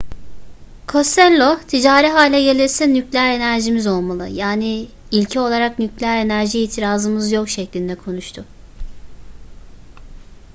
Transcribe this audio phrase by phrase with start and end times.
[0.87, 7.95] costello ticari hale gelirse nükleer enerjimiz olmalı yani ilke olarak nükleer enerjiye itirazımız yok şeklinde
[7.95, 8.45] konuştu